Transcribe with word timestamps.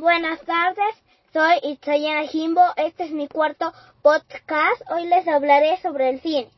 Buenas 0.00 0.40
tardes, 0.46 0.94
soy 1.30 1.58
Itzayana 1.62 2.26
Jimbo, 2.26 2.62
este 2.76 3.04
es 3.04 3.10
mi 3.10 3.28
cuarto 3.28 3.70
podcast. 4.00 4.80
Hoy 4.90 5.06
les 5.06 5.28
hablaré 5.28 5.76
sobre 5.82 6.08
el 6.08 6.22
cine. 6.22 6.48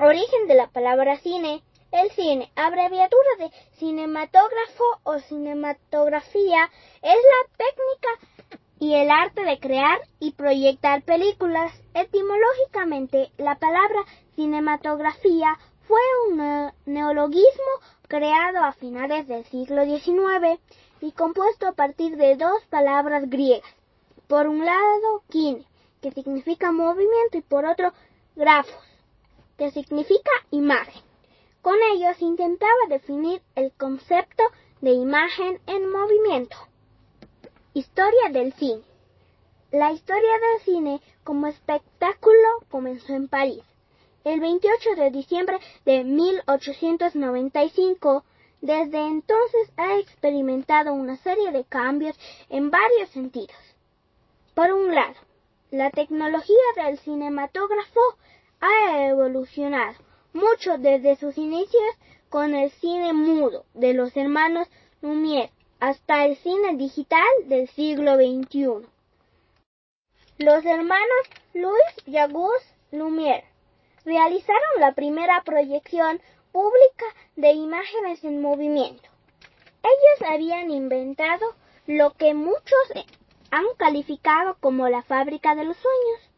Origen 0.00 0.48
de 0.48 0.56
la 0.56 0.66
palabra 0.66 1.16
cine. 1.18 1.62
El 1.92 2.10
cine, 2.10 2.50
abreviatura 2.56 3.28
de 3.38 3.52
cinematógrafo 3.76 4.84
o 5.04 5.20
cinematografía, 5.20 6.68
es 7.00 7.14
la 7.14 7.56
técnica 7.58 8.58
y 8.80 8.94
el 8.94 9.08
arte 9.08 9.44
de 9.44 9.60
crear 9.60 10.00
y 10.18 10.32
proyectar 10.32 11.04
películas. 11.04 11.72
Etimológicamente, 11.94 13.30
la 13.38 13.54
palabra 13.54 14.00
cinematografía 14.34 15.56
fue 15.86 16.00
un 16.28 16.72
neologismo 16.86 17.72
creado 18.14 18.58
a 18.58 18.72
finales 18.74 19.26
del 19.26 19.44
siglo 19.46 19.84
XIX 19.84 20.60
y 21.00 21.10
compuesto 21.10 21.66
a 21.66 21.72
partir 21.72 22.16
de 22.16 22.36
dos 22.36 22.64
palabras 22.70 23.28
griegas. 23.28 23.68
Por 24.28 24.46
un 24.46 24.64
lado, 24.64 25.24
kine, 25.28 25.66
que 26.00 26.12
significa 26.12 26.70
movimiento, 26.70 27.38
y 27.38 27.42
por 27.42 27.64
otro, 27.64 27.92
grafos, 28.36 28.84
que 29.58 29.72
significa 29.72 30.30
imagen. 30.52 31.02
Con 31.60 31.74
ellos 31.92 32.22
intentaba 32.22 32.86
definir 32.88 33.42
el 33.56 33.72
concepto 33.72 34.44
de 34.80 34.92
imagen 34.92 35.58
en 35.66 35.90
movimiento. 35.90 36.56
Historia 37.72 38.28
del 38.30 38.52
cine. 38.52 38.84
La 39.72 39.90
historia 39.90 40.34
del 40.38 40.62
cine 40.64 41.00
como 41.24 41.48
espectáculo 41.48 42.60
comenzó 42.70 43.12
en 43.12 43.26
París. 43.26 43.64
El 44.24 44.40
28 44.40 44.96
de 44.96 45.10
diciembre 45.10 45.60
de 45.84 46.02
1895 46.02 48.24
desde 48.62 49.06
entonces 49.06 49.70
ha 49.76 49.98
experimentado 49.98 50.94
una 50.94 51.18
serie 51.18 51.52
de 51.52 51.64
cambios 51.64 52.18
en 52.48 52.70
varios 52.70 53.10
sentidos. 53.10 53.58
Por 54.54 54.72
un 54.72 54.94
lado, 54.94 55.16
la 55.70 55.90
tecnología 55.90 56.56
del 56.76 56.98
cinematógrafo 57.00 58.00
ha 58.60 59.08
evolucionado 59.08 59.98
mucho 60.32 60.78
desde 60.78 61.16
sus 61.16 61.36
inicios 61.36 61.84
con 62.30 62.54
el 62.54 62.70
cine 62.70 63.12
mudo 63.12 63.66
de 63.74 63.92
los 63.92 64.16
hermanos 64.16 64.68
Lumière 65.02 65.50
hasta 65.80 66.24
el 66.24 66.36
cine 66.36 66.76
digital 66.76 67.28
del 67.44 67.68
siglo 67.68 68.16
XXI. 68.16 68.86
Los 70.38 70.64
hermanos 70.64 71.28
Louis 71.52 71.92
y 72.06 72.16
Auguste 72.16 72.74
Lumière 72.90 73.44
realizaron 74.04 74.80
la 74.80 74.92
primera 74.92 75.42
proyección 75.42 76.20
pública 76.52 77.06
de 77.36 77.52
imágenes 77.52 78.22
en 78.24 78.40
movimiento. 78.40 79.08
Ellos 79.82 80.30
habían 80.30 80.70
inventado 80.70 81.54
lo 81.86 82.12
que 82.12 82.34
muchos 82.34 82.92
han 83.50 83.64
calificado 83.76 84.56
como 84.60 84.88
la 84.88 85.02
fábrica 85.02 85.54
de 85.54 85.64
los 85.64 85.76
sueños. 85.76 86.30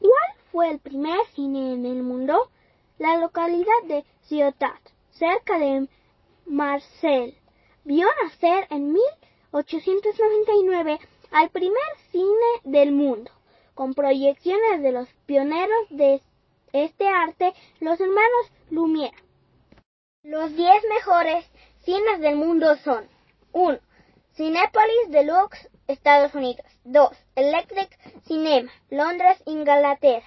¿Cuál 0.00 0.36
fue 0.50 0.70
el 0.70 0.78
primer 0.78 1.18
cine 1.34 1.72
en 1.72 1.86
el 1.86 2.02
mundo? 2.02 2.50
La 2.98 3.16
localidad 3.16 3.82
de 3.84 4.04
Ciotat, 4.26 4.80
cerca 5.10 5.58
de 5.58 5.88
Marseille, 6.46 7.36
vio 7.84 8.06
nacer 8.22 8.66
en 8.70 8.92
1899 8.92 10.98
al 11.30 11.50
primer 11.50 11.78
cine 12.10 12.60
del 12.64 12.92
mundo, 12.92 13.30
con 13.74 13.94
proyecciones 13.94 14.82
de 14.82 14.92
los 14.92 15.08
pioneros 15.26 15.86
de 15.90 16.22
este 16.72 17.08
arte, 17.08 17.52
los 17.80 18.00
hermanos 18.00 18.52
Lumière. 18.70 19.16
Los 20.22 20.54
10 20.54 20.84
mejores 20.88 21.44
cines 21.84 22.20
del 22.20 22.36
mundo 22.36 22.76
son 22.84 23.08
1. 23.52 23.78
Cinépolis 24.36 25.08
Deluxe, 25.08 25.68
Estados 25.88 26.34
Unidos. 26.34 26.66
2. 26.84 27.10
Electric 27.36 27.98
Cinema, 28.26 28.70
Londres, 28.90 29.42
Inglaterra. 29.46 30.26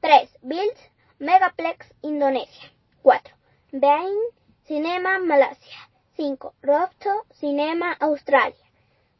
3. 0.00 0.38
Bild 0.42 0.76
Megaplex, 1.18 1.86
Indonesia. 2.02 2.70
4. 3.02 3.34
Bain 3.72 4.18
Cinema, 4.66 5.18
Malasia. 5.18 5.90
5. 6.16 6.54
Rofto 6.62 7.24
Cinema, 7.32 7.96
Australia. 8.00 8.56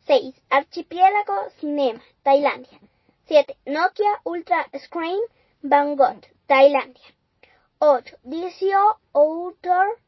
6. 0.07 0.35
Archipiélago 0.51 1.51
Cinema, 1.59 2.01
Tailandia. 2.23 2.79
7. 3.27 3.57
Nokia 3.67 4.21
Ultra 4.25 4.69
Screen, 4.79 5.21
Bangkok, 5.67 6.27
Tailandia. 6.47 7.15
8. 7.79 8.19
Dicio 8.23 8.99
Outdoor 9.15 9.99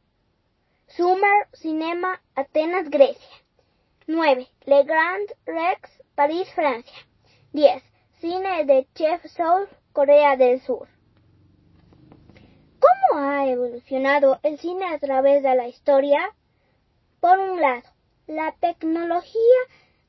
Summer 0.87 1.49
Cinema 1.55 2.21
Atenas, 2.35 2.91
Grecia. 2.91 3.39
9. 4.07 4.47
Le 4.67 4.85
Grand 4.85 5.27
Rex, 5.47 5.89
París, 6.15 6.47
Francia. 6.55 6.99
10. 7.55 7.83
Cine 8.21 8.67
de 8.67 8.87
Chef 8.95 9.25
Soul, 9.35 9.67
Corea 9.95 10.37
del 10.37 10.61
Sur. 10.61 10.89
¿Cómo 12.79 13.23
ha 13.23 13.47
evolucionado 13.47 14.39
el 14.43 14.59
cine 14.59 14.85
a 14.93 14.99
través 14.99 15.43
de 15.43 15.55
la 15.55 15.69
historia? 15.69 16.35
Por 17.19 17.39
un 17.39 17.63
lado, 17.63 17.89
la 18.27 18.53
tecnología 18.61 19.61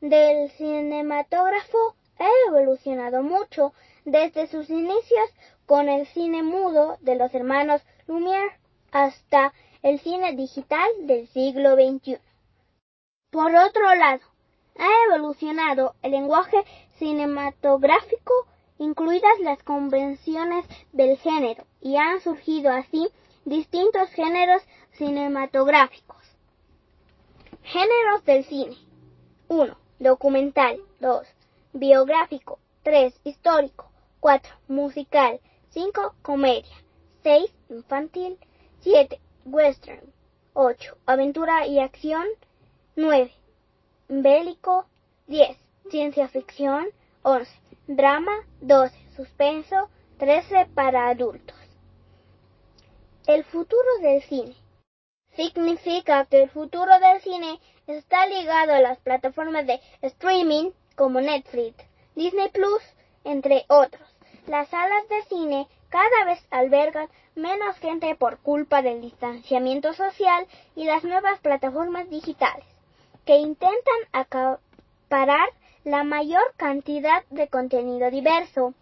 del 0.02 0.52
cinematógrafo 0.58 1.96
ha 2.20 2.28
evolucionado 2.50 3.24
mucho 3.24 3.72
desde 4.08 4.48
sus 4.48 4.70
inicios 4.70 5.30
con 5.66 5.90
el 5.90 6.08
cine 6.08 6.42
mudo 6.42 6.98
de 7.02 7.16
los 7.16 7.34
hermanos 7.36 7.82
Lumière 8.08 8.54
hasta 8.90 9.54
el 9.84 10.00
cine 10.00 10.34
digital 10.34 10.90
del 11.02 11.28
siglo 11.28 11.76
XXI. 11.76 12.18
Por 13.32 13.54
otro 13.54 13.94
lado, 13.96 14.22
ha 14.80 14.88
evolucionado 15.08 15.94
el 16.04 16.12
lenguaje 16.12 16.64
cinematográfico, 16.98 18.34
incluidas 18.78 19.40
las 19.42 19.62
convenciones 19.64 20.66
del 20.94 21.18
género, 21.18 21.66
y 21.82 21.98
han 21.98 22.22
surgido 22.22 22.72
así 22.72 23.10
distintos 23.44 24.10
géneros 24.12 24.64
cinematográficos. 24.94 26.24
Géneros 27.64 28.24
del 28.24 28.46
cine. 28.46 28.78
1. 29.50 29.78
Documental. 30.00 30.80
2. 31.02 31.28
Biográfico. 31.74 32.60
3. 32.84 33.20
Histórico. 33.26 33.87
4. 34.20 34.54
Musical. 34.68 35.40
5. 35.70 36.16
Comedia. 36.22 36.76
6. 37.24 37.52
Infantil. 37.70 38.38
7. 38.82 39.20
Western. 39.46 40.14
8. 40.54 40.98
Aventura 41.06 41.68
y 41.68 41.80
acción. 41.80 42.26
9. 42.96 43.32
Bélico. 44.08 44.86
10. 45.28 45.58
Ciencia 45.90 46.28
ficción. 46.28 46.88
11. 47.24 47.52
Drama. 47.88 48.34
12. 48.62 48.96
Suspenso. 49.16 49.90
13. 50.18 50.68
Para 50.74 51.10
adultos. 51.10 51.56
El 53.28 53.44
futuro 53.44 53.98
del 54.02 54.22
cine. 54.24 54.56
Significa 55.36 56.26
que 56.26 56.44
el 56.44 56.50
futuro 56.50 56.92
del 57.00 57.22
cine 57.22 57.60
está 57.86 58.26
ligado 58.26 58.74
a 58.74 58.82
las 58.82 58.98
plataformas 59.00 59.68
de 59.68 59.80
streaming 60.02 60.72
como 60.96 61.22
Netflix, 61.22 61.76
Disney 62.16 62.50
Plus, 62.50 62.82
entre 63.28 63.66
otros. 63.68 64.08
Las 64.48 64.70
salas 64.70 65.08
de 65.10 65.22
cine 65.24 65.68
cada 65.90 66.26
vez 66.26 66.46
albergan 66.52 67.10
menos 67.36 67.78
gente 67.78 68.16
por 68.16 68.40
culpa 68.40 68.82
del 68.82 69.02
distanciamiento 69.02 69.94
social 69.94 70.48
y 70.76 70.86
las 70.86 71.04
nuevas 71.04 71.40
plataformas 71.40 72.10
digitales, 72.10 72.66
que 73.26 73.38
intentan 73.38 74.00
acaparar 74.12 75.48
la 75.84 76.04
mayor 76.04 76.42
cantidad 76.58 77.24
de 77.30 77.48
contenido 77.48 78.10
diverso, 78.10 78.74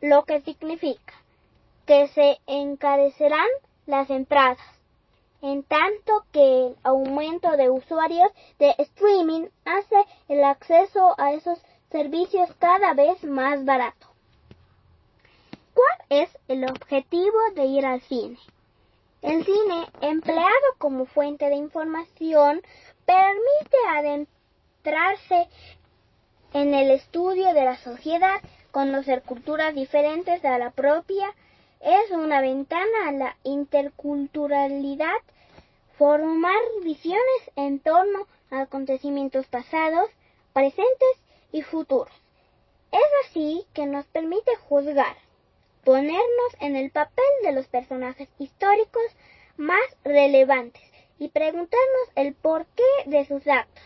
lo 0.00 0.24
que 0.24 0.40
significa 0.42 1.14
que 1.86 2.08
se 2.08 2.38
encarecerán 2.46 3.48
las 3.86 4.10
entradas, 4.10 4.58
en 5.40 5.62
tanto 5.62 6.24
que 6.32 6.66
el 6.66 6.76
aumento 6.82 7.56
de 7.56 7.70
usuarios 7.70 8.30
de 8.58 8.74
streaming 8.78 9.46
hace 9.64 9.96
el 10.28 10.44
acceso 10.44 11.14
a 11.18 11.32
esos 11.32 11.58
servicios 11.90 12.48
cada 12.58 12.94
vez 12.94 13.22
más 13.24 13.64
barato. 13.64 14.06
¿Cuál 15.74 16.22
es 16.22 16.38
el 16.48 16.64
objetivo 16.64 17.38
de 17.54 17.64
ir 17.66 17.86
al 17.86 18.00
cine? 18.02 18.38
El 19.22 19.44
cine, 19.44 19.86
empleado 20.00 20.68
como 20.78 21.06
fuente 21.06 21.48
de 21.48 21.56
información, 21.56 22.62
permite 23.06 23.76
adentrarse 23.88 25.48
en 26.52 26.74
el 26.74 26.90
estudio 26.90 27.52
de 27.52 27.64
la 27.64 27.76
sociedad, 27.78 28.40
conocer 28.70 29.22
culturas 29.22 29.74
diferentes 29.74 30.44
a 30.44 30.58
la 30.58 30.70
propia, 30.70 31.34
es 31.80 32.10
una 32.10 32.40
ventana 32.40 33.08
a 33.08 33.12
la 33.12 33.36
interculturalidad, 33.44 35.16
formar 35.96 36.60
visiones 36.82 37.50
en 37.56 37.80
torno 37.80 38.26
a 38.50 38.62
acontecimientos 38.62 39.46
pasados, 39.46 40.10
presentes 40.52 41.27
y 41.52 41.62
futuros. 41.62 42.14
Es 42.90 43.26
así 43.26 43.66
que 43.74 43.86
nos 43.86 44.06
permite 44.06 44.54
juzgar, 44.56 45.16
ponernos 45.84 46.52
en 46.60 46.76
el 46.76 46.90
papel 46.90 47.24
de 47.42 47.52
los 47.52 47.66
personajes 47.66 48.28
históricos 48.38 49.02
más 49.56 49.80
relevantes 50.04 50.82
y 51.18 51.28
preguntarnos 51.28 52.08
el 52.14 52.34
porqué 52.34 52.82
de 53.06 53.24
sus 53.26 53.46
actos. 53.46 53.84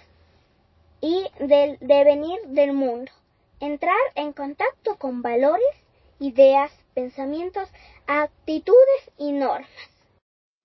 y 1.00 1.26
del 1.40 1.78
devenir 1.80 2.40
del 2.46 2.74
mundo. 2.74 3.10
Entrar 3.58 3.98
en 4.14 4.32
contacto 4.32 4.96
con 4.98 5.20
valores, 5.20 5.74
ideas, 6.20 6.70
pensamientos, 6.94 7.68
actitudes 8.06 9.10
y 9.18 9.32
normas. 9.32 9.68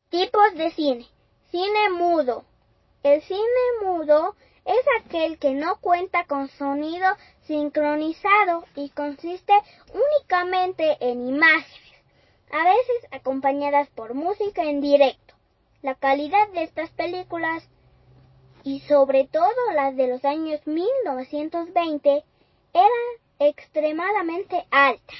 Tipos 0.10 0.54
de 0.54 0.70
cine. 0.72 1.08
Cine 1.50 1.90
mudo. 1.90 2.46
El 3.02 3.22
cine 3.24 3.40
mudo 3.84 4.36
es 4.68 4.86
aquel 5.00 5.40
que 5.40 5.52
no 5.52 5.78
cuenta 5.78 6.26
con 6.26 6.50
sonido 6.50 7.08
sincronizado 7.46 8.66
y 8.76 8.90
consiste 8.90 9.54
únicamente 9.94 10.98
en 11.00 11.26
imágenes, 11.26 11.94
a 12.52 12.66
veces 12.66 13.08
acompañadas 13.12 13.88
por 13.90 14.14
música 14.14 14.64
en 14.64 14.82
directo. 14.82 15.36
La 15.82 15.96
calidad 15.96 16.50
de 16.50 16.64
estas 16.64 16.90
películas 16.92 17.66
y 18.64 18.82
sobre 18.82 19.26
todo 19.26 19.72
las 19.74 19.96
de 19.96 20.08
los 20.08 20.26
años 20.26 20.60
1920 20.68 22.26
era 22.74 22.90
extremadamente 23.40 24.68
alta. 24.70 25.14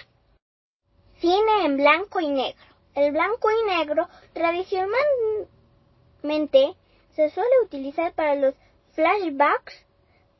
Cine 1.22 1.66
en 1.66 1.78
blanco 1.78 2.20
y 2.20 2.28
negro. 2.28 2.66
El 2.96 3.14
blanco 3.14 3.48
y 3.50 3.64
negro 3.78 4.10
tradicionalmente 4.34 6.76
se 7.16 7.30
suele 7.30 7.62
utilizar 7.64 8.12
para 8.14 8.36
los 8.36 8.54
flashbacks 8.98 9.86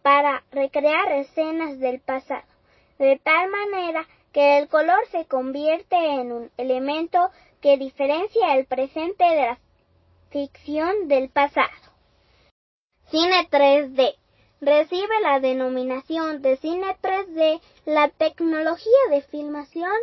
para 0.02 0.44
recrear 0.50 1.12
escenas 1.12 1.80
del 1.80 2.00
pasado, 2.00 2.48
de 2.98 3.22
tal 3.24 3.52
manera 3.52 4.08
que 4.34 4.58
el 4.58 4.68
color 4.68 4.98
se 5.12 5.26
convierte 5.26 5.96
en 5.96 6.32
un 6.32 6.52
elemento 6.58 7.30
que 7.62 7.78
diferencia 7.78 8.56
el 8.56 8.66
presente 8.66 9.24
de 9.24 9.46
la 9.46 9.60
ficción 10.32 11.08
del 11.08 11.30
pasado. 11.30 11.70
Cine 13.12 13.48
3D. 13.52 14.16
Recibe 14.60 15.22
la 15.22 15.40
denominación 15.40 16.42
de 16.42 16.58
cine 16.58 16.98
3D 17.00 17.62
la 17.86 18.10
tecnología 18.10 19.04
de 19.12 19.22
filmación 19.22 19.96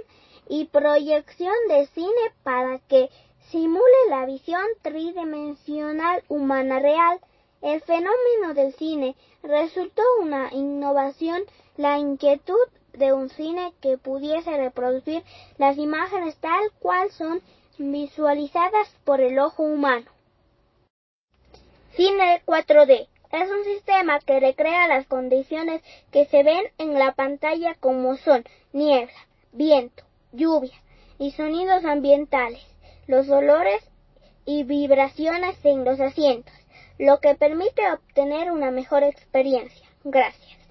y 0.48 0.66
proyección 0.66 1.56
de 1.68 1.88
cine 1.88 2.32
para 2.44 2.78
que 2.78 3.10
simule 3.50 4.10
la 4.10 4.26
visión 4.26 4.64
tridimensional 4.82 6.22
humana 6.28 6.78
real. 6.78 7.18
El 7.64 7.80
fenómeno 7.80 8.52
del 8.52 8.74
cine 8.74 9.16
resultó 9.42 10.02
una 10.20 10.50
innovación, 10.52 11.44
la 11.78 11.98
inquietud 11.98 12.68
de 12.92 13.14
un 13.14 13.30
cine 13.30 13.72
que 13.80 13.96
pudiese 13.96 14.54
reproducir 14.54 15.22
las 15.56 15.78
imágenes 15.78 16.36
tal 16.36 16.70
cual 16.78 17.10
son 17.10 17.40
visualizadas 17.78 18.94
por 19.06 19.22
el 19.22 19.38
ojo 19.38 19.62
humano. 19.62 20.04
Cine 21.96 22.42
4D 22.44 23.08
es 23.32 23.50
un 23.50 23.64
sistema 23.64 24.20
que 24.20 24.40
recrea 24.40 24.86
las 24.86 25.06
condiciones 25.06 25.80
que 26.12 26.26
se 26.26 26.42
ven 26.42 26.66
en 26.76 26.98
la 26.98 27.12
pantalla 27.12 27.76
como 27.80 28.18
son 28.18 28.44
niebla, 28.74 29.26
viento, 29.52 30.04
lluvia 30.32 30.78
y 31.18 31.30
sonidos 31.30 31.86
ambientales, 31.86 32.62
los 33.06 33.26
olores 33.30 33.82
y 34.44 34.64
vibraciones 34.64 35.56
en 35.64 35.86
los 35.86 35.98
asientos, 35.98 36.52
lo 36.98 37.20
que 37.20 37.34
permite 37.34 37.90
obtener 37.90 38.50
una 38.50 38.70
mejor 38.70 39.02
experiencia. 39.02 39.88
Gracias. 40.04 40.63